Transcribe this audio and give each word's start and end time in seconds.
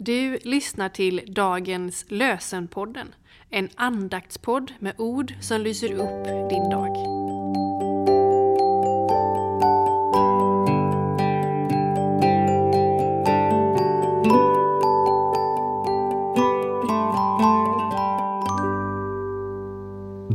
Du 0.00 0.38
lyssnar 0.44 0.88
till 0.88 1.20
dagens 1.26 2.04
Lösenpodden, 2.08 3.14
en 3.50 3.68
andaktspodd 3.74 4.72
med 4.78 4.94
ord 4.98 5.32
som 5.40 5.60
lyser 5.60 5.92
upp 5.92 6.50
din 6.50 6.70
dag. 6.70 6.94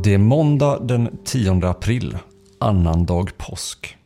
Det 0.04 0.14
är 0.14 0.18
måndag 0.18 0.78
den 0.80 1.18
10 1.24 1.66
april, 1.66 2.18
annandag 2.58 3.26
påsk. 3.36 3.96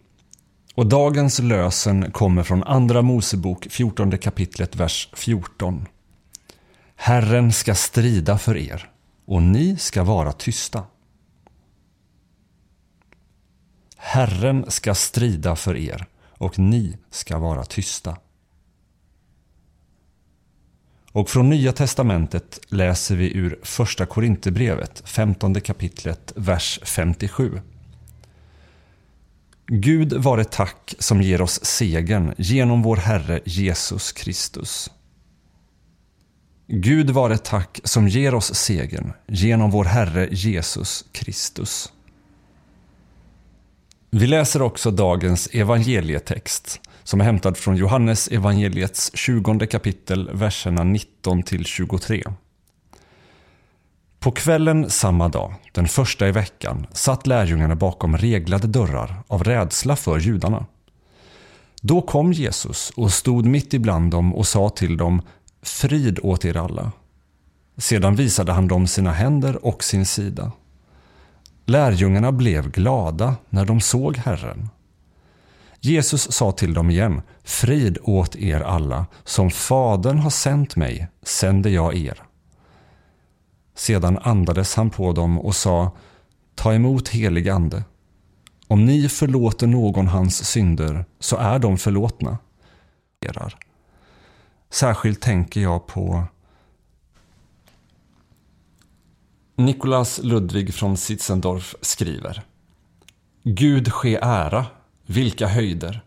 Och 0.79 0.87
dagens 0.87 1.39
lösen 1.39 2.13
kommer 2.13 2.43
från 2.43 2.63
Andra 2.63 3.03
Mosebok 3.03 3.67
14 3.71 4.19
kapitlet 4.19 4.77
vers 4.77 5.09
14. 5.13 5.87
Herren 6.97 7.53
ska 7.53 7.75
strida 7.75 8.39
för 8.39 8.57
er 8.57 8.91
och 9.27 9.43
ni 9.43 9.77
ska 9.77 10.05
vara 10.05 10.33
tysta. 10.33 10.85
Herren 13.97 14.71
ska 14.71 14.95
strida 14.95 15.57
för 15.57 15.77
er 15.77 16.07
och 16.25 16.59
ni 16.59 16.97
ska 17.11 17.39
vara 17.39 17.65
tysta. 17.65 18.17
Och 21.13 21.31
från 21.31 21.49
Nya 21.49 21.73
Testamentet 21.73 22.61
läser 22.69 23.17
vi 23.17 23.37
ur 23.37 23.59
Första 23.63 24.07
Korinthierbrevet, 24.07 25.03
15 25.05 25.61
kapitlet, 25.61 26.33
vers 26.37 26.81
57. 26.83 27.61
Gud 29.71 30.13
vare 30.13 30.45
tack 30.45 30.95
som 30.99 31.23
ger 31.23 31.43
oss 31.43 31.65
segern 31.65 32.35
genom 32.39 32.83
vår 32.83 32.97
Herre 32.97 33.41
Jesus 33.45 34.13
Kristus. 34.13 34.91
Gud 36.67 37.11
vare 37.11 37.39
tack 37.39 37.81
som 37.85 38.09
ger 38.09 38.35
oss 38.35 38.55
segern 38.55 39.13
genom 39.27 39.71
vår 39.71 39.85
Herre 39.85 40.29
Jesus 40.31 41.05
Kristus. 41.13 41.93
Vi 44.11 44.27
läser 44.27 44.63
också 44.63 44.91
dagens 44.91 45.49
evangelietext 45.53 46.81
som 47.05 47.21
är 47.21 47.25
hämtad 47.25 47.57
från 47.57 47.77
Johannes 47.77 48.29
evangeliets 48.29 49.11
20 49.15 49.67
kapitel, 49.67 50.31
verserna 50.33 50.85
19 50.85 51.43
till 51.43 51.65
23. 51.65 52.23
På 54.21 54.31
kvällen 54.31 54.91
samma 54.91 55.29
dag, 55.29 55.55
den 55.73 55.89
första 55.89 56.29
i 56.29 56.33
veckan, 56.33 56.87
satt 56.93 57.27
lärjungarna 57.27 57.75
bakom 57.75 58.17
reglade 58.17 58.67
dörrar 58.67 59.23
av 59.27 59.45
rädsla 59.45 59.97
för 59.97 60.19
judarna. 60.19 60.67
Då 61.83 62.03
kom 62.03 62.33
Jesus 62.33 62.93
och 62.97 63.13
stod 63.13 63.47
mitt 63.47 63.75
ibland 63.75 64.11
dem 64.11 64.35
och 64.35 64.47
sa 64.47 64.69
till 64.69 64.97
dem 64.97 65.23
Frid 65.63 66.19
åt 66.23 66.45
er 66.45 66.57
alla. 66.57 66.93
Sedan 67.77 68.17
visade 68.17 68.53
han 68.53 68.69
dem 68.69 68.87
sina 68.87 69.13
händer 69.13 69.67
och 69.67 69.85
sin 69.85 70.07
sida. 70.07 70.53
Lärjungarna 71.67 72.33
blev 72.33 72.71
glada 72.71 73.37
när 73.49 73.65
de 73.65 73.81
såg 73.81 74.17
Herren. 74.17 74.69
Jesus 75.81 76.33
sa 76.33 76.53
till 76.53 76.75
dem 76.75 76.91
igen 76.91 77.23
Frid 77.45 77.99
åt 78.03 78.37
er 78.37 78.61
alla. 78.61 79.07
Som 79.25 79.51
Fadern 79.51 80.19
har 80.19 80.31
sänt 80.31 80.77
mig 80.77 81.09
sänder 81.23 81.71
jag 81.71 81.97
er. 81.97 82.28
Sedan 83.79 84.19
andades 84.19 84.75
han 84.75 84.91
på 84.91 85.13
dem 85.13 85.39
och 85.39 85.57
sa 85.57 85.91
Ta 86.55 86.75
emot 86.75 87.09
helig 87.09 87.49
ande. 87.49 87.85
Om 88.67 88.85
ni 88.85 89.09
förlåter 89.09 89.67
någon 89.67 90.07
hans 90.07 90.45
synder 90.45 91.05
så 91.19 91.37
är 91.37 91.59
de 91.59 91.79
förlåtna. 91.79 92.39
Särskilt 94.71 95.21
tänker 95.21 95.61
jag 95.61 95.87
på 95.87 96.25
Nikolas 99.57 100.19
Ludwig 100.23 100.75
från 100.75 100.97
Sitzendorf 100.97 101.75
skriver 101.81 102.43
Gud 103.43 103.93
ske 103.93 104.19
ära, 104.23 104.67
vilka 105.07 105.47
höjder, 105.47 106.05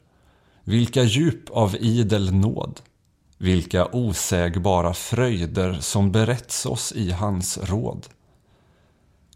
vilka 0.63 1.03
djup 1.03 1.49
av 1.49 1.75
idel 1.75 2.33
nåd. 2.33 2.81
Vilka 3.41 3.87
osägbara 3.91 4.93
fröjder 4.93 5.73
som 5.79 6.11
berätts 6.11 6.65
oss 6.65 6.91
i 6.91 7.11
hans 7.11 7.57
råd. 7.57 8.07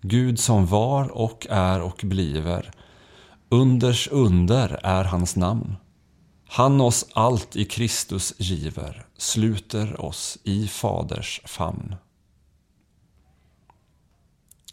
Gud 0.02 0.40
som 0.40 0.66
var 0.66 1.12
och 1.12 1.48
är 1.50 1.82
och 1.82 2.02
bliver, 2.04 2.72
unders 3.50 4.08
under 4.08 4.80
är 4.84 5.04
hans 5.04 5.36
namn. 5.36 5.76
Han 6.48 6.82
oss 6.82 7.06
allt 7.14 7.56
i 7.56 7.66
Kristus 7.66 8.34
giver, 8.38 9.06
sluter 9.18 10.02
oss 10.02 10.38
i 10.44 10.68
Faders 10.68 11.42
famn. 11.46 11.96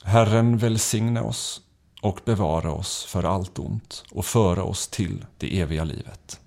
Herren 0.05 0.59
välsigne 0.59 1.21
oss 1.21 1.61
och 2.03 2.21
bevara 2.25 2.73
oss 2.73 3.05
för 3.05 3.25
allt 3.25 3.59
ont 3.59 4.05
och 4.11 4.25
föra 4.25 4.65
oss 4.65 4.89
till 4.89 5.25
det 5.39 5.61
eviga 5.61 5.85
livet. 5.85 6.41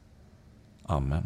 Amen. 0.84 1.26